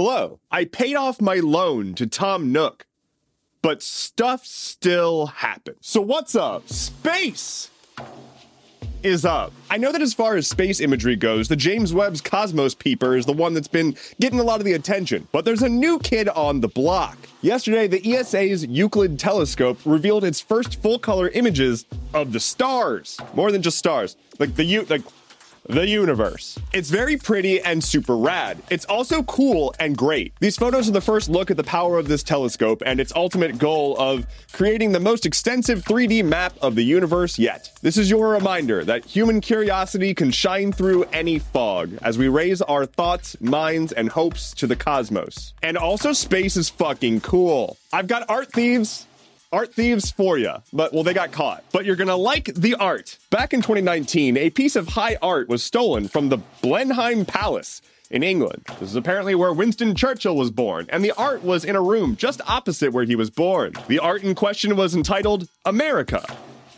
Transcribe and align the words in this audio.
Hello. 0.00 0.38
I 0.52 0.64
paid 0.64 0.94
off 0.94 1.20
my 1.20 1.38
loan 1.38 1.92
to 1.94 2.06
Tom 2.06 2.52
Nook, 2.52 2.86
but 3.62 3.82
stuff 3.82 4.46
still 4.46 5.26
happens. 5.26 5.78
So 5.80 6.00
what's 6.00 6.36
up? 6.36 6.68
Space 6.68 7.68
is 9.02 9.24
up. 9.24 9.52
I 9.68 9.76
know 9.76 9.90
that 9.90 10.00
as 10.00 10.14
far 10.14 10.36
as 10.36 10.46
space 10.46 10.78
imagery 10.78 11.16
goes, 11.16 11.48
the 11.48 11.56
James 11.56 11.92
Webb's 11.92 12.20
Cosmos 12.20 12.76
Peeper 12.76 13.16
is 13.16 13.26
the 13.26 13.32
one 13.32 13.54
that's 13.54 13.66
been 13.66 13.96
getting 14.20 14.38
a 14.38 14.44
lot 14.44 14.60
of 14.60 14.64
the 14.64 14.74
attention, 14.74 15.26
but 15.32 15.44
there's 15.44 15.62
a 15.62 15.68
new 15.68 15.98
kid 15.98 16.28
on 16.28 16.60
the 16.60 16.68
block. 16.68 17.18
Yesterday, 17.42 17.88
the 17.88 18.14
ESA's 18.14 18.64
Euclid 18.66 19.18
telescope 19.18 19.80
revealed 19.84 20.22
its 20.22 20.40
first 20.40 20.80
full 20.80 21.00
color 21.00 21.28
images 21.30 21.86
of 22.14 22.32
the 22.32 22.38
stars. 22.38 23.18
More 23.34 23.50
than 23.50 23.62
just 23.62 23.78
stars. 23.78 24.16
Like 24.38 24.54
the 24.54 24.62
U 24.62 24.86
like 24.88 25.02
the 25.68 25.86
universe. 25.86 26.58
It's 26.72 26.88
very 26.88 27.16
pretty 27.16 27.60
and 27.60 27.82
super 27.84 28.16
rad. 28.16 28.58
It's 28.70 28.86
also 28.86 29.22
cool 29.24 29.74
and 29.78 29.96
great. 29.96 30.32
These 30.40 30.56
photos 30.56 30.88
are 30.88 30.92
the 30.92 31.00
first 31.00 31.28
look 31.28 31.50
at 31.50 31.56
the 31.56 31.64
power 31.64 31.98
of 31.98 32.08
this 32.08 32.22
telescope 32.22 32.82
and 32.86 33.00
its 33.00 33.12
ultimate 33.14 33.58
goal 33.58 33.96
of 33.98 34.26
creating 34.52 34.92
the 34.92 35.00
most 35.00 35.26
extensive 35.26 35.84
3D 35.84 36.24
map 36.24 36.54
of 36.62 36.74
the 36.74 36.82
universe 36.82 37.38
yet. 37.38 37.70
This 37.82 37.98
is 37.98 38.08
your 38.08 38.28
reminder 38.28 38.82
that 38.84 39.04
human 39.04 39.40
curiosity 39.40 40.14
can 40.14 40.30
shine 40.30 40.72
through 40.72 41.04
any 41.12 41.38
fog 41.38 41.92
as 42.02 42.16
we 42.16 42.28
raise 42.28 42.62
our 42.62 42.86
thoughts, 42.86 43.38
minds, 43.40 43.92
and 43.92 44.08
hopes 44.08 44.54
to 44.54 44.66
the 44.66 44.76
cosmos. 44.76 45.52
And 45.62 45.76
also, 45.76 46.12
space 46.12 46.56
is 46.56 46.70
fucking 46.70 47.20
cool. 47.20 47.76
I've 47.92 48.06
got 48.06 48.28
art 48.30 48.52
thieves 48.52 49.07
art 49.52 49.72
thieves 49.72 50.10
for 50.10 50.38
you, 50.38 50.54
but 50.72 50.92
well, 50.92 51.02
they 51.02 51.14
got 51.14 51.32
caught. 51.32 51.64
But 51.72 51.84
you're 51.84 51.96
gonna 51.96 52.16
like 52.16 52.46
the 52.54 52.74
art. 52.74 53.18
Back 53.30 53.52
in 53.54 53.62
2019, 53.62 54.36
a 54.36 54.50
piece 54.50 54.76
of 54.76 54.88
high 54.88 55.16
art 55.22 55.48
was 55.48 55.62
stolen 55.62 56.08
from 56.08 56.28
the 56.28 56.38
Blenheim 56.60 57.24
Palace 57.24 57.80
in 58.10 58.22
England. 58.22 58.64
This 58.80 58.90
is 58.90 58.96
apparently 58.96 59.34
where 59.34 59.52
Winston 59.52 59.94
Churchill 59.94 60.36
was 60.36 60.50
born, 60.50 60.86
and 60.90 61.04
the 61.04 61.12
art 61.12 61.42
was 61.42 61.64
in 61.64 61.76
a 61.76 61.82
room 61.82 62.16
just 62.16 62.40
opposite 62.46 62.92
where 62.92 63.04
he 63.04 63.16
was 63.16 63.30
born. 63.30 63.72
The 63.86 63.98
art 63.98 64.22
in 64.22 64.34
question 64.34 64.76
was 64.76 64.94
entitled 64.94 65.48
America 65.64 66.24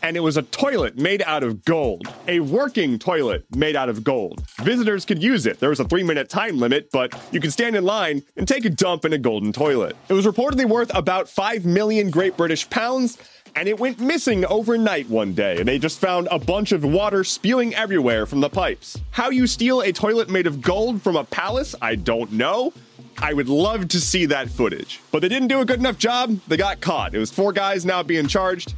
and 0.01 0.17
it 0.17 0.21
was 0.21 0.37
a 0.37 0.41
toilet 0.43 0.97
made 0.97 1.21
out 1.23 1.43
of 1.43 1.63
gold. 1.65 2.07
A 2.27 2.39
working 2.39 2.99
toilet 2.99 3.45
made 3.55 3.75
out 3.75 3.89
of 3.89 4.03
gold. 4.03 4.43
Visitors 4.61 5.05
could 5.05 5.21
use 5.21 5.45
it. 5.45 5.59
There 5.59 5.69
was 5.69 5.79
a 5.79 5.85
three 5.85 6.03
minute 6.03 6.29
time 6.29 6.57
limit, 6.57 6.89
but 6.91 7.13
you 7.31 7.39
could 7.39 7.53
stand 7.53 7.75
in 7.75 7.83
line 7.83 8.23
and 8.35 8.47
take 8.47 8.65
a 8.65 8.69
dump 8.69 9.05
in 9.05 9.13
a 9.13 9.17
golden 9.17 9.51
toilet. 9.51 9.95
It 10.09 10.13
was 10.13 10.25
reportedly 10.25 10.65
worth 10.65 10.93
about 10.95 11.29
5 11.29 11.65
million 11.65 12.09
Great 12.09 12.37
British 12.37 12.69
pounds. 12.69 13.17
And 13.53 13.67
it 13.67 13.77
went 13.81 13.99
missing 13.99 14.45
overnight 14.45 15.09
one 15.09 15.33
day, 15.33 15.59
and 15.59 15.67
they 15.67 15.77
just 15.77 15.99
found 15.99 16.29
a 16.31 16.39
bunch 16.39 16.71
of 16.71 16.85
water 16.85 17.25
spewing 17.25 17.75
everywhere 17.75 18.25
from 18.25 18.39
the 18.39 18.47
pipes. 18.47 18.97
How 19.11 19.29
you 19.29 19.45
steal 19.45 19.81
a 19.81 19.91
toilet 19.91 20.29
made 20.29 20.47
of 20.47 20.61
gold 20.61 21.01
from 21.01 21.17
a 21.17 21.25
palace, 21.25 21.75
I 21.81 21.95
don't 21.95 22.31
know. 22.31 22.71
I 23.17 23.33
would 23.33 23.49
love 23.49 23.89
to 23.89 23.99
see 23.99 24.25
that 24.27 24.49
footage. 24.49 25.01
But 25.11 25.21
they 25.21 25.27
didn't 25.27 25.49
do 25.49 25.59
a 25.59 25.65
good 25.65 25.79
enough 25.79 25.97
job. 25.97 26.39
They 26.47 26.55
got 26.55 26.79
caught. 26.79 27.13
It 27.13 27.19
was 27.19 27.29
four 27.29 27.51
guys 27.51 27.85
now 27.85 28.03
being 28.03 28.27
charged. 28.27 28.73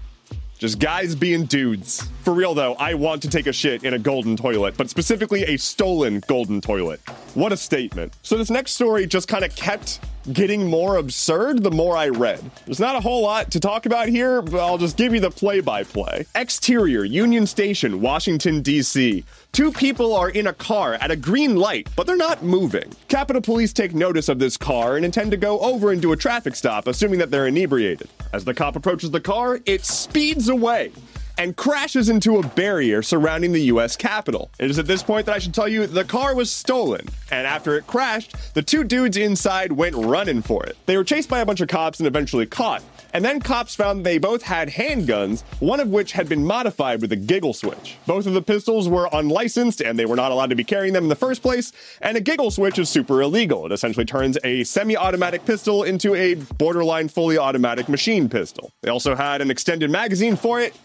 Just 0.64 0.80
guys 0.80 1.14
being 1.14 1.44
dudes. 1.44 2.02
For 2.22 2.33
real 2.33 2.53
though, 2.53 2.75
I 2.75 2.94
want 2.94 3.22
to 3.23 3.28
take 3.28 3.47
a 3.47 3.52
shit 3.52 3.83
in 3.83 3.95
a 3.95 4.00
golden 4.00 4.38
toilet, 4.38 4.78
but 4.78 4.89
specifically 4.89 5.44
a 5.44 5.58
stolen 5.58 6.23
golden 6.30 6.61
toilet. 6.61 7.02
What 7.33 7.52
a 7.52 7.58
statement. 7.58 8.14
So 8.22 8.38
this 8.38 8.50
next 8.50 8.72
story 8.72 9.05
just 9.05 9.28
kind 9.28 9.44
of 9.44 9.53
kept 9.58 10.00
getting 10.32 10.68
more 10.68 10.98
absurd 10.98 11.64
the 11.64 11.72
more 11.72 11.98
I 11.98 12.10
read. 12.10 12.40
There's 12.66 12.80
not 12.80 12.96
a 12.96 13.02
whole 13.02 13.22
lot 13.22 13.52
to 13.52 13.60
talk 13.60 13.86
about 13.86 14.08
here, 14.08 14.42
but 14.42 14.60
I'll 14.60 14.78
just 14.78 14.98
give 14.98 15.14
you 15.14 15.20
the 15.20 15.32
play 15.32 15.60
by 15.60 15.84
play. 15.84 16.26
Exterior, 16.36 17.04
Union 17.04 17.46
Station, 17.46 18.02
Washington, 18.02 18.62
D.C. 18.62 19.24
Two 19.52 19.72
people 19.72 20.16
are 20.16 20.30
in 20.30 20.48
a 20.48 20.54
car 20.54 20.94
at 20.96 21.12
a 21.12 21.16
green 21.16 21.56
light, 21.56 21.90
but 21.96 22.08
they're 22.08 22.16
not 22.16 22.44
moving. 22.44 22.92
Capitol 23.08 23.42
Police 23.42 23.74
take 23.74 23.94
notice 23.94 24.30
of 24.30 24.40
this 24.40 24.58
car 24.58 24.96
and 24.96 25.06
intend 25.06 25.32
to 25.32 25.38
go 25.38 25.60
over 25.60 25.92
and 25.92 26.02
do 26.02 26.12
a 26.14 26.18
traffic 26.18 26.56
stop, 26.56 26.88
assuming 26.88 27.20
that 27.20 27.32
they're 27.32 27.48
inebriated. 27.48 28.10
As 28.32 28.46
the 28.46 28.54
cop 28.54 28.76
approaches 28.76 29.12
the 29.12 29.22
car, 29.22 29.60
it 29.66 29.86
speeds 29.86 30.50
away 30.50 30.92
and 31.38 31.56
crashes 31.56 32.09
into 32.09 32.38
a 32.38 32.48
barrier 32.48 33.02
surrounding 33.02 33.52
the 33.52 33.64
US 33.64 33.95
Capitol. 33.95 34.52
It 34.60 34.70
is 34.70 34.80
at 34.80 34.88
this 34.88 35.04
point 35.04 35.26
that 35.26 35.36
I 35.36 35.39
should 35.39 35.54
tell 35.54 35.67
you 35.67 35.88
the 35.88 36.04
car 36.04 36.36
was 36.36 36.52
stolen, 36.52 37.08
and 37.32 37.48
after 37.48 37.76
it 37.77 37.88
crashed, 37.88 38.36
the 38.54 38.61
two 38.61 38.83
dudes 38.83 39.17
inside 39.17 39.71
went 39.71 39.95
running 39.95 40.42
for 40.42 40.64
it. 40.66 40.77
They 40.86 40.98
were 40.98 41.04
chased 41.04 41.30
by 41.30 41.39
a 41.39 41.45
bunch 41.45 41.61
of 41.61 41.67
cops 41.67 41.99
and 41.99 42.08
eventually 42.08 42.45
caught. 42.45 42.83
And 43.14 43.23
then 43.23 43.42
cops 43.42 43.76
found 43.76 44.04
they 44.04 44.17
both 44.17 44.42
had 44.42 44.70
handguns, 44.70 45.44
one 45.60 45.80
of 45.80 45.89
which 45.89 46.14
had 46.14 46.27
been 46.27 46.44
modified 46.44 46.99
with 46.99 47.11
a 47.11 47.16
giggle 47.16 47.54
switch. 47.54 47.98
Both 48.08 48.26
of 48.26 48.33
the 48.33 48.42
pistols 48.42 48.89
were 48.89 49.08
unlicensed 49.14 49.82
and 49.82 50.00
they 50.00 50.08
were 50.08 50.15
not 50.15 50.32
allowed 50.32 50.50
to 50.50 50.55
be 50.55 50.64
carrying 50.64 50.94
them 50.94 51.04
in 51.04 51.10
the 51.10 51.15
first 51.15 51.44
place, 51.44 51.71
and 52.02 52.17
a 52.17 52.21
giggle 52.21 52.50
switch 52.50 52.80
is 52.80 52.89
super 52.89 53.21
illegal. 53.21 53.67
It 53.67 53.71
essentially 53.71 54.05
turns 54.05 54.38
a 54.44 54.64
semi 54.64 54.98
automatic 54.98 55.45
pistol 55.45 55.83
into 55.83 56.15
a 56.15 56.33
borderline 56.33 57.08
fully 57.08 57.38
automatic 57.38 57.88
machine 57.88 58.30
pistol. 58.30 58.71
They 58.82 58.89
also 58.89 59.15
had 59.15 59.42
an 59.42 59.52
extended 59.52 59.92
magazine 59.92 60.36
for 60.36 60.60
it, 60.60 60.76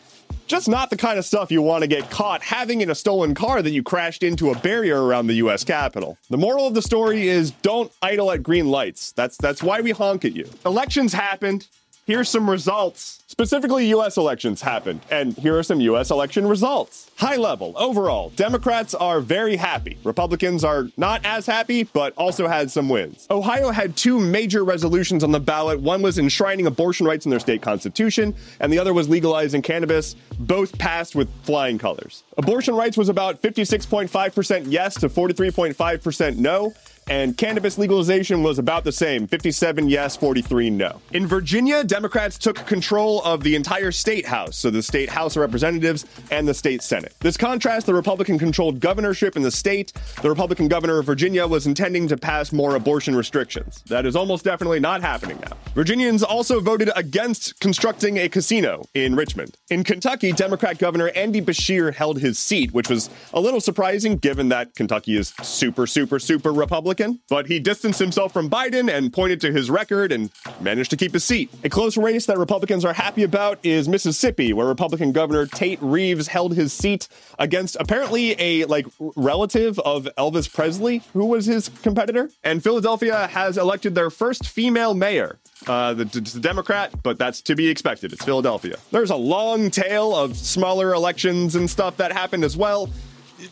just 0.46 0.68
not 0.68 0.90
the 0.90 0.96
kind 0.96 1.18
of 1.18 1.24
stuff 1.24 1.50
you 1.50 1.62
want 1.62 1.82
to 1.82 1.86
get 1.88 2.10
caught 2.10 2.42
having 2.42 2.80
in 2.80 2.90
a 2.90 2.94
stolen 2.94 3.34
car 3.34 3.62
that 3.62 3.70
you 3.70 3.82
crashed 3.82 4.22
into 4.22 4.50
a 4.50 4.58
barrier 4.58 5.02
around 5.02 5.26
the 5.26 5.34
US 5.34 5.62
Capitol. 5.64 6.18
The 6.30 6.38
moral 6.38 6.66
of 6.66 6.74
the 6.74 6.82
story 6.82 7.28
is 7.28 7.50
don't 7.50 7.92
idle 8.02 8.30
at 8.30 8.42
green 8.42 8.68
lights. 8.68 9.12
That's 9.12 9.36
that's 9.36 9.62
why 9.62 9.80
we 9.80 9.90
honk 9.90 10.24
at 10.24 10.32
you. 10.32 10.48
Elections 10.64 11.12
happened. 11.12 11.68
Here's 12.08 12.30
some 12.30 12.48
results. 12.48 13.22
Specifically, 13.26 13.88
US 13.88 14.16
elections 14.16 14.62
happened, 14.62 15.02
and 15.10 15.34
here 15.34 15.58
are 15.58 15.62
some 15.62 15.78
US 15.82 16.10
election 16.10 16.48
results. 16.48 17.10
High 17.18 17.36
level, 17.36 17.74
overall, 17.76 18.30
Democrats 18.30 18.94
are 18.94 19.20
very 19.20 19.56
happy. 19.56 19.98
Republicans 20.04 20.64
are 20.64 20.88
not 20.96 21.20
as 21.26 21.44
happy, 21.44 21.82
but 21.82 22.14
also 22.16 22.48
had 22.48 22.70
some 22.70 22.88
wins. 22.88 23.26
Ohio 23.30 23.70
had 23.70 23.94
two 23.94 24.18
major 24.18 24.64
resolutions 24.64 25.22
on 25.22 25.32
the 25.32 25.38
ballot. 25.38 25.80
One 25.80 26.00
was 26.00 26.18
enshrining 26.18 26.66
abortion 26.66 27.06
rights 27.06 27.26
in 27.26 27.30
their 27.30 27.40
state 27.40 27.60
constitution, 27.60 28.34
and 28.58 28.72
the 28.72 28.78
other 28.78 28.94
was 28.94 29.10
legalizing 29.10 29.60
cannabis. 29.60 30.16
Both 30.38 30.78
passed 30.78 31.14
with 31.14 31.28
flying 31.42 31.76
colors. 31.76 32.22
Abortion 32.38 32.74
rights 32.74 32.96
was 32.96 33.10
about 33.10 33.42
56.5% 33.42 34.64
yes 34.68 34.94
to 34.94 35.10
43.5% 35.10 36.38
no 36.38 36.72
and 37.08 37.36
cannabis 37.36 37.78
legalization 37.78 38.42
was 38.42 38.58
about 38.58 38.84
the 38.84 38.92
same 38.92 39.26
57 39.26 39.88
yes, 39.88 40.16
43 40.16 40.70
no. 40.70 41.00
In 41.12 41.26
Virginia, 41.26 41.82
Democrats 41.84 42.38
took 42.38 42.56
control 42.66 43.22
of 43.22 43.42
the 43.42 43.54
entire 43.54 43.92
state 43.92 44.26
house, 44.26 44.56
so 44.56 44.70
the 44.70 44.82
state 44.82 45.08
House 45.08 45.36
of 45.36 45.40
Representatives 45.40 46.04
and 46.30 46.46
the 46.46 46.54
state 46.54 46.82
Senate. 46.82 47.14
This 47.20 47.36
contrasts 47.36 47.86
the 47.86 47.94
Republican 47.94 48.38
controlled 48.38 48.80
governorship 48.80 49.36
in 49.36 49.42
the 49.42 49.50
state. 49.50 49.92
The 50.20 50.28
Republican 50.28 50.68
governor 50.68 50.98
of 50.98 51.06
Virginia 51.06 51.46
was 51.46 51.66
intending 51.66 52.08
to 52.08 52.16
pass 52.16 52.52
more 52.52 52.76
abortion 52.76 53.16
restrictions. 53.16 53.82
That 53.86 54.04
is 54.04 54.14
almost 54.14 54.44
definitely 54.44 54.80
not 54.80 55.00
happening 55.00 55.38
now. 55.40 55.56
Virginians 55.74 56.22
also 56.22 56.60
voted 56.60 56.90
against 56.96 57.58
constructing 57.60 58.18
a 58.18 58.28
casino 58.28 58.84
in 58.94 59.16
Richmond. 59.16 59.56
In 59.70 59.84
Kentucky, 59.84 60.32
Democrat 60.32 60.78
Governor 60.78 61.08
Andy 61.14 61.40
Beshear 61.40 61.94
held 61.94 62.18
his 62.20 62.38
seat, 62.38 62.72
which 62.72 62.88
was 62.88 63.08
a 63.32 63.40
little 63.40 63.60
surprising 63.60 64.16
given 64.16 64.48
that 64.50 64.74
Kentucky 64.74 65.16
is 65.16 65.32
super, 65.42 65.86
super, 65.86 66.18
super 66.18 66.52
Republican. 66.52 66.97
Republican, 66.98 67.20
but 67.28 67.46
he 67.46 67.58
distanced 67.58 67.98
himself 67.98 68.32
from 68.32 68.50
Biden 68.50 68.90
and 68.90 69.12
pointed 69.12 69.40
to 69.42 69.52
his 69.52 69.70
record 69.70 70.12
and 70.12 70.30
managed 70.60 70.90
to 70.90 70.96
keep 70.96 71.12
his 71.12 71.24
seat. 71.24 71.50
A 71.64 71.68
close 71.68 71.96
race 71.96 72.26
that 72.26 72.38
Republicans 72.38 72.84
are 72.84 72.92
happy 72.92 73.22
about 73.22 73.58
is 73.62 73.88
Mississippi, 73.88 74.52
where 74.52 74.66
Republican 74.66 75.12
Governor 75.12 75.46
Tate 75.46 75.78
Reeves 75.80 76.28
held 76.28 76.54
his 76.54 76.72
seat 76.72 77.08
against 77.38 77.76
apparently 77.80 78.34
a 78.38 78.64
like 78.64 78.86
relative 79.16 79.78
of 79.80 80.08
Elvis 80.18 80.52
Presley, 80.52 81.02
who 81.12 81.26
was 81.26 81.46
his 81.46 81.68
competitor. 81.68 82.30
And 82.42 82.62
Philadelphia 82.62 83.28
has 83.28 83.56
elected 83.56 83.94
their 83.94 84.10
first 84.10 84.48
female 84.48 84.94
mayor. 84.94 85.38
Uh, 85.66 85.92
the, 85.92 86.04
the 86.04 86.38
Democrat, 86.40 86.92
but 87.02 87.18
that's 87.18 87.42
to 87.42 87.56
be 87.56 87.68
expected. 87.68 88.12
It's 88.12 88.24
Philadelphia. 88.24 88.76
There's 88.92 89.10
a 89.10 89.16
long 89.16 89.72
tail 89.72 90.14
of 90.14 90.36
smaller 90.36 90.94
elections 90.94 91.56
and 91.56 91.68
stuff 91.68 91.96
that 91.96 92.12
happened 92.12 92.44
as 92.44 92.56
well 92.56 92.88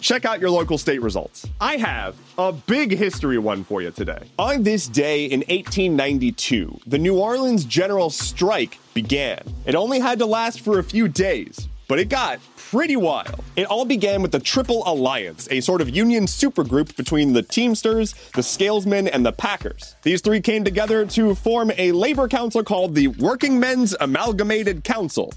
check 0.01 0.25
out 0.25 0.41
your 0.41 0.51
local 0.51 0.79
state 0.79 1.03
results. 1.03 1.47
I 1.61 1.77
have 1.77 2.17
a 2.39 2.53
big 2.53 2.93
history 2.93 3.39
one 3.39 3.65
for 3.65 3.83
you 3.83 3.91
today. 3.91 4.29
On 4.39 4.63
this 4.63 4.87
day 4.89 5.27
in 5.27 5.41
1892, 5.41 6.81
the 6.87 6.99
New 6.99 7.19
Orleans 7.19 7.65
General 7.65 8.11
Strike 8.11 8.79
began. 8.95 9.41
It 9.65 9.75
only 9.75 10.01
had 10.01 10.19
to 10.21 10.27
last 10.27 10.61
for 10.61 10.79
a 10.79 10.85
few 10.85 11.09
days, 11.09 11.69
but 11.89 11.99
it 11.99 12.09
got 12.09 12.41
pretty 12.71 12.97
wild. 12.97 13.45
It 13.55 13.67
all 13.67 13.85
began 13.85 14.23
with 14.23 14.33
the 14.33 14.41
Triple 14.41 14.83
Alliance, 14.87 15.47
a 15.51 15.61
sort 15.61 15.81
of 15.81 15.89
union 15.89 16.27
supergroup 16.27 16.97
between 16.97 17.33
the 17.33 17.43
Teamsters, 17.43 18.15
the 18.35 18.43
Scalesmen, 18.43 19.07
and 19.09 19.25
the 19.25 19.33
Packers. 19.33 19.95
These 20.03 20.21
three 20.21 20.41
came 20.41 20.65
together 20.65 21.07
to 21.07 21.35
form 21.37 21.71
a 21.79 21.93
labor 21.93 22.27
council 22.27 22.65
called 22.65 22.95
the 22.95 23.09
Working 23.09 23.61
Men's 23.61 23.95
Amalgamated 24.01 24.83
Council 24.83 25.33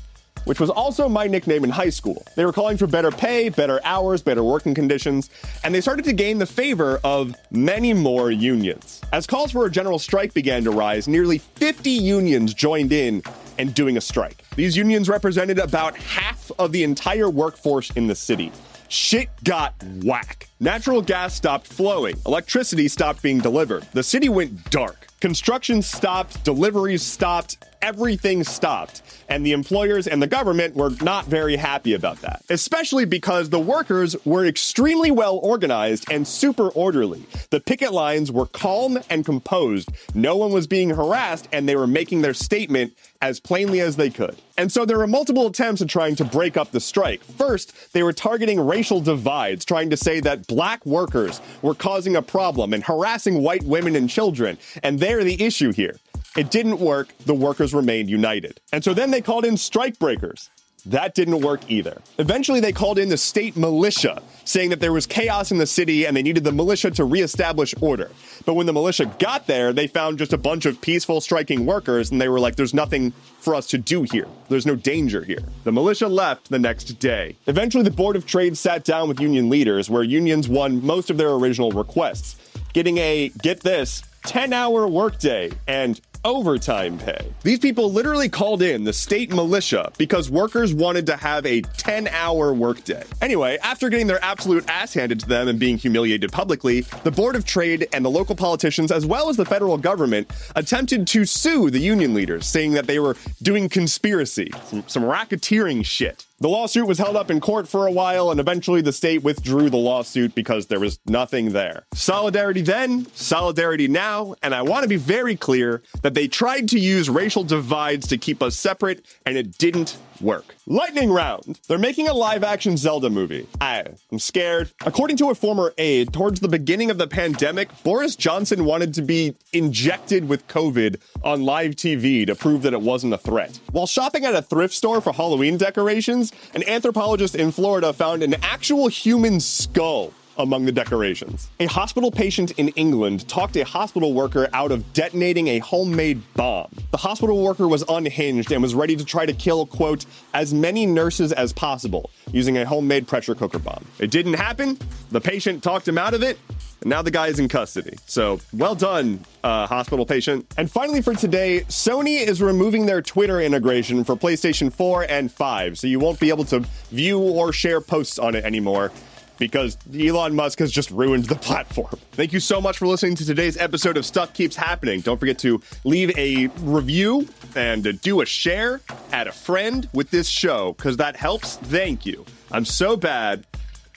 which 0.46 0.60
was 0.60 0.70
also 0.70 1.10
my 1.10 1.28
nickname 1.28 1.64
in 1.64 1.70
high 1.70 1.90
school. 1.90 2.24
They 2.36 2.46
were 2.46 2.54
calling 2.54 2.78
for 2.78 2.88
better 2.88 3.12
pay, 3.12 3.50
better 3.50 3.80
hours, 3.84 4.22
better 4.22 4.44
working 4.44 4.74
conditions, 4.74 5.30
and 5.64 5.74
they 5.74 5.82
started 5.82 6.06
to 6.06 6.14
gain 6.14 6.38
the 6.38 6.46
favor 6.46 7.00
of 7.04 7.36
many 7.52 7.94
more 7.94 8.32
unions. 8.32 9.02
As 9.12 9.28
calls 9.28 9.52
for 9.52 9.66
a 9.66 9.72
general 9.72 10.00
strike 10.00 10.34
began 10.34 10.64
to 10.64 10.72
rise, 10.72 11.08
nearly 11.08 11.38
50 11.38 11.90
unions 11.90 12.54
joined 12.54 12.92
in 12.92 13.24
and 13.58 13.74
doing 13.74 13.98
a 13.98 14.02
strike. 14.02 14.44
These 14.56 14.78
unions 14.78 15.10
represented 15.10 15.60
about 15.60 15.96
half 15.98 16.52
of 16.58 16.72
the 16.72 16.84
entire 16.84 17.30
workforce 17.30 17.92
in 17.92 18.08
the 18.08 18.16
city. 18.16 18.52
Shit 18.88 19.30
got 19.44 19.76
whack. 20.04 20.50
Natural 20.60 21.02
gas 21.02 21.36
stopped 21.36 21.68
flowing, 21.68 22.16
electricity 22.26 22.88
stopped 22.88 23.22
being 23.22 23.40
delivered. 23.40 23.84
The 23.94 24.02
city 24.02 24.30
went 24.30 24.72
dark. 24.72 25.08
Construction 25.22 25.82
stopped, 25.82 26.44
deliveries 26.44 27.04
stopped, 27.04 27.66
everything 27.82 28.44
stopped. 28.44 29.02
And 29.28 29.46
the 29.46 29.52
employers 29.52 30.08
and 30.08 30.22
the 30.22 30.28
government 30.28 30.76
were 30.76 30.92
not 31.02 31.26
very 31.26 31.56
happy 31.56 31.94
about 31.94 32.22
that, 32.22 32.44
especially 32.50 33.06
because 33.06 33.50
the 33.50 33.60
workers 33.60 34.16
were 34.26 34.46
extremely 34.46 35.12
well 35.12 35.38
organized 35.38 36.12
and 36.12 36.28
super 36.28 36.70
orderly. 36.70 37.26
The 37.52 37.60
picket 37.60 37.94
lines 37.94 38.32
were 38.32 38.48
calm 38.48 39.00
and 39.10 39.24
composed. 39.24 39.90
No 40.16 40.36
one 40.36 40.52
was 40.52 40.68
being 40.68 40.90
harassed, 40.90 41.48
and 41.52 41.70
they 41.70 41.76
were 41.76 41.88
making 41.88 42.22
their 42.22 42.34
statement 42.34 42.94
as 43.22 43.40
plainly 43.40 43.82
as 43.82 43.98
they 43.98 44.10
could. 44.10 44.36
And 44.58 44.72
so 44.72 44.86
there 44.86 44.98
were 44.98 45.08
multiple 45.08 45.48
attempts 45.48 45.82
at 45.82 45.90
trying 45.90 46.16
to 46.18 46.26
break 46.26 46.58
up 46.58 46.72
the 46.72 46.80
strike. 46.80 47.24
First, 47.24 47.94
they 47.94 48.04
were 48.04 48.14
targeting 48.14 48.60
racial 48.60 49.00
divides, 49.00 49.64
trying 49.64 49.90
to 49.92 49.98
say 49.98 50.20
that 50.22 50.48
black 50.48 50.86
workers 50.86 51.40
were 51.62 51.76
causing 51.76 52.16
a 52.16 52.22
problem 52.22 52.74
and 52.74 52.84
harassing 52.84 53.42
white 53.42 53.64
women 53.64 53.96
and 53.96 54.10
children. 54.10 54.58
And 54.84 55.00
they're 55.00 55.24
the 55.24 55.42
issue 55.42 55.72
here. 55.72 55.98
It 56.38 56.52
didn't 56.52 56.80
work. 56.80 57.10
The 57.26 57.34
workers 57.34 57.74
remained 57.74 58.10
united. 58.10 58.60
And 58.72 58.84
so 58.84 58.94
then 58.94 59.12
they 59.12 59.22
called 59.22 59.46
in 59.46 59.56
strikebreakers. 59.56 60.50
That 60.86 61.14
didn't 61.14 61.42
work 61.42 61.70
either. 61.70 62.02
Eventually, 62.18 62.62
they 62.62 62.72
called 62.72 62.98
in 63.00 63.10
the 63.10 63.18
state 63.18 63.58
militia, 63.58 64.22
saying 64.46 64.70
that 64.70 64.80
there 64.80 64.94
was 64.94 65.06
chaos 65.06 65.52
in 65.52 65.58
the 65.58 65.66
city 65.66 66.06
and 66.06 66.16
they 66.16 66.22
needed 66.22 66.44
the 66.44 66.52
militia 66.52 66.90
to 66.92 67.04
reestablish 67.04 67.76
order. 67.82 68.10
But 68.46 68.54
when 68.54 68.66
the 68.66 68.74
militia 68.74 69.06
got 69.20 69.46
there, 69.46 69.74
they 69.74 69.88
found 69.88 70.18
just 70.18 70.32
a 70.32 70.38
bunch 70.38 70.66
of 70.66 70.80
peaceful 70.80 71.20
striking 71.20 71.66
workers 71.66 72.12
and 72.12 72.22
they 72.22 72.30
were 72.30 72.40
like, 72.40 72.56
there's 72.56 72.74
nothing 72.74 73.12
for 73.40 73.56
us 73.56 73.68
to 73.68 73.78
do 73.78 74.04
here. 74.04 74.28
There's 74.48 74.66
no 74.66 74.76
danger 74.76 75.24
here. 75.24 75.44
The 75.66 75.72
militia 75.72 76.08
left 76.08 76.50
the 76.50 76.60
next 76.60 76.86
day. 76.94 77.36
Eventually, 77.48 77.84
the 77.84 77.92
Board 77.92 78.16
of 78.16 78.26
Trade 78.26 78.58
sat 78.58 78.84
down 78.86 79.10
with 79.10 79.20
union 79.20 79.50
leaders, 79.50 79.90
where 79.90 80.04
unions 80.04 80.48
won 80.48 80.84
most 80.86 81.10
of 81.10 81.18
their 81.18 81.32
original 81.32 81.72
requests, 81.72 82.38
getting 82.74 82.98
a, 83.00 83.30
get 83.42 83.60
this, 83.62 84.04
10 84.24 84.54
hour 84.54 84.88
workday 84.88 85.50
and 85.68 86.00
overtime 86.24 86.98
pay. 86.98 87.32
These 87.44 87.60
people 87.60 87.92
literally 87.92 88.30
called 88.30 88.62
in 88.62 88.84
the 88.84 88.94
state 88.94 89.34
militia 89.34 89.92
because 89.98 90.30
workers 90.30 90.74
wanted 90.74 91.06
to 91.08 91.18
have 91.18 91.46
a 91.46 91.62
10 91.62 92.08
hour 92.10 92.54
workday. 92.54 93.04
Anyway, 93.22 93.58
after 93.64 93.90
getting 93.90 94.08
their 94.08 94.24
absolute 94.24 94.68
ass 94.70 94.94
handed 94.94 95.20
to 95.22 95.28
them 95.28 95.48
and 95.48 95.60
being 95.60 95.78
humiliated 95.78 96.32
publicly, 96.32 96.82
the 97.04 97.12
Board 97.12 97.36
of 97.36 97.46
Trade 97.46 97.88
and 97.94 98.04
the 98.04 98.10
local 98.10 98.36
politicians, 98.36 98.92
as 98.92 99.06
well 99.06 99.30
as 99.30 99.38
the 99.38 99.46
federal 99.46 99.78
government, 99.78 100.30
attempted 100.56 101.08
to 101.08 101.26
sue 101.26 101.70
the 101.70 101.80
union 101.80 102.14
leaders, 102.14 102.46
saying 102.46 102.74
that 102.74 102.88
they 102.88 103.00
were 103.00 103.16
doing 103.42 103.70
conspiracy, 103.70 104.52
some, 104.66 104.84
some 104.88 105.04
racketeering 105.04 105.86
shit. 105.86 106.26
The 106.42 106.48
lawsuit 106.48 106.88
was 106.88 106.98
held 106.98 107.18
up 107.18 107.30
in 107.30 107.42
court 107.42 107.68
for 107.68 107.86
a 107.86 107.92
while, 107.92 108.32
and 108.32 108.40
eventually 108.40 108.82
the 108.82 108.94
state 108.94 109.24
withdrew 109.24 109.70
the 109.70 109.78
lawsuit 109.78 110.34
because 110.36 110.68
there 110.68 110.80
was 110.80 110.98
nothing 111.06 111.52
there. 111.52 111.86
Solidarity 111.94 112.62
then, 112.62 113.08
solidarity 113.14 113.90
now, 113.90 114.36
and 114.42 114.56
I 114.56 114.62
want 114.62 114.84
to 114.84 114.88
be 114.90 114.96
very 114.96 115.36
clear 115.36 115.82
that 116.02 116.14
they 116.14 116.30
tried 116.30 116.70
to 116.70 116.80
use 116.80 117.10
racial 117.10 117.44
divides 117.44 118.08
to 118.08 118.18
keep 118.18 118.42
us 118.42 118.56
separate, 118.56 119.06
and 119.26 119.38
it 119.38 119.58
didn't 119.58 119.98
work. 120.22 120.56
Lightning 120.66 121.12
round. 121.12 121.60
They're 121.68 121.78
making 121.78 122.08
a 122.08 122.14
live 122.14 122.44
action 122.44 122.78
Zelda 122.78 123.10
movie. 123.10 123.48
I, 123.60 123.86
I'm 124.12 124.20
scared. 124.20 124.72
According 124.86 125.18
to 125.18 125.30
a 125.30 125.36
former 125.36 125.74
aide, 125.78 126.14
towards 126.14 126.40
the 126.40 126.48
beginning 126.48 126.92
of 126.92 126.98
the 126.98 127.08
pandemic, 127.08 127.70
Boris 127.84 128.16
Johnson 128.16 128.66
wanted 128.66 128.94
to 128.96 129.02
be 129.02 129.36
injected 129.54 130.28
with 130.28 130.48
COVID 130.48 131.00
on 131.24 131.44
live 131.44 131.72
TV 131.72 132.26
to 132.28 132.36
prove 132.36 132.62
that 132.64 132.74
it 132.74 132.82
wasn't 132.82 133.14
a 133.14 133.18
threat. 133.18 133.60
While 133.72 133.88
shopping 133.88 134.26
at 134.26 134.36
a 134.36 134.42
thrift 134.42 134.74
store 134.74 135.02
for 135.02 135.14
Halloween 135.14 135.58
decorations, 135.58 136.32
an 136.54 136.68
anthropologist 136.68 137.36
in 137.36 137.52
Florida 137.52 137.94
found 137.94 138.24
an 138.24 138.36
actual 138.42 138.88
human 138.88 139.40
skull 139.40 140.14
among 140.40 140.66
the 140.66 140.72
decorations. 140.72 141.50
A 141.60 141.66
hospital 141.68 142.10
patient 142.10 142.52
in 142.52 142.70
England 142.70 143.28
talked 143.28 143.56
a 143.58 143.66
hospital 143.66 144.14
worker 144.14 144.48
out 144.54 144.72
of 144.72 144.94
detonating 144.94 145.48
a 145.50 145.60
homemade 145.60 146.22
bomb. 146.34 146.74
The 146.92 146.98
hospital 146.98 147.44
worker 147.44 147.68
was 147.68 147.84
unhinged 147.88 148.52
and 148.52 148.62
was 148.62 148.74
ready 148.74 148.96
to 148.96 149.06
try 149.06 149.26
to 149.26 149.34
kill, 149.34 149.66
quote, 149.66 150.06
as 150.34 150.54
many 150.54 150.86
nurses 150.86 151.34
as 151.34 151.54
possible 151.54 152.10
using 152.32 152.58
a 152.58 152.66
homemade 152.66 153.08
pressure 153.08 153.36
cooker 153.36 153.60
bomb. 153.60 153.86
It 154.00 154.12
didn't 154.12 154.36
happen. 154.36 154.78
The 155.12 155.22
patient 155.22 155.62
talked 155.62 155.88
him 155.88 155.98
out 155.98 156.14
of 156.14 156.24
it. 156.24 156.40
And 156.82 156.90
now 156.90 157.02
the 157.02 157.12
guy 157.12 157.28
is 157.28 157.40
in 157.40 157.50
custody. 157.50 157.98
So 158.06 158.40
well 158.54 158.76
done, 158.76 159.26
uh, 159.44 159.68
hospital 159.68 160.06
patient. 160.06 160.46
And 160.58 160.72
finally, 160.72 161.02
for 161.02 161.14
today, 161.14 161.66
Sony 161.68 162.26
is 162.26 162.42
removing 162.42 162.86
their 162.86 163.02
Twitter 163.02 163.42
integration 163.42 164.06
for 164.06 164.16
PlayStation 164.16 164.72
4 164.72 165.04
and 165.10 165.30
5. 165.30 165.78
So 165.78 165.88
you 165.88 166.00
won't 166.00 166.20
be 166.22 166.30
able 166.30 166.46
to 166.46 166.62
view 166.92 167.20
or 167.20 167.52
share 167.52 167.82
posts 167.82 168.18
on 168.18 168.34
it 168.34 168.46
anymore 168.46 168.92
because 169.40 169.78
Elon 169.98 170.36
Musk 170.36 170.60
has 170.60 170.72
just 170.72 170.92
ruined 170.92 171.26
the 171.26 171.36
platform. 171.36 171.98
Thank 172.12 172.34
you 172.34 172.40
so 172.40 172.62
much 172.62 172.78
for 172.78 172.86
listening 172.86 173.16
to 173.16 173.26
today's 173.26 173.58
episode 173.58 173.98
of 173.98 174.06
Stuff 174.06 174.34
Keeps 174.34 174.56
Happening. 174.56 175.00
Don't 175.00 175.18
forget 175.18 175.40
to 175.40 175.62
leave 175.86 176.16
a 176.18 176.48
review 176.60 177.28
and 177.56 177.88
uh, 177.88 177.94
do 178.04 178.22
a 178.22 178.26
share, 178.26 178.82
add 179.12 179.28
a 179.28 179.32
friend 179.32 179.90
with 179.94 180.12
this 180.12 180.28
show 180.28 180.74
because 180.74 180.98
that 180.98 181.16
helps. 181.16 181.56
Thank 181.56 182.06
you. 182.06 182.26
I'm 182.52 182.66
so 182.66 182.96
bad 182.96 183.48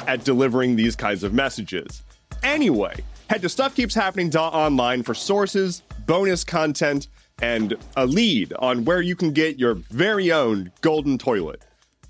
at 0.06 0.24
delivering 0.24 0.76
these 0.76 0.96
kinds 0.96 1.22
of 1.22 1.34
messages. 1.34 2.02
Anyway, 2.42 2.94
head 3.28 3.42
to 3.42 3.48
stuffkeepshappening.online 3.48 5.02
for 5.02 5.14
sources, 5.14 5.82
bonus 6.06 6.44
content, 6.44 7.08
and 7.40 7.76
a 7.96 8.06
lead 8.06 8.52
on 8.58 8.84
where 8.84 9.00
you 9.00 9.16
can 9.16 9.32
get 9.32 9.58
your 9.58 9.74
very 9.74 10.30
own 10.30 10.70
golden 10.80 11.18
toilet. 11.18 11.62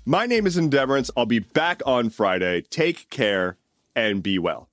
My 0.05 0.25
name 0.25 0.45
is 0.45 0.57
Endeavorance. 0.57 1.09
I'll 1.15 1.25
be 1.25 1.39
back 1.39 1.81
on 1.85 2.09
Friday. 2.09 2.63
Take 2.63 3.09
care 3.09 3.57
and 3.95 4.21
be 4.21 4.37
well. 4.37 4.67